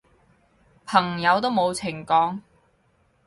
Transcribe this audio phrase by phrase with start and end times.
[0.83, 2.39] 朋友都冇情講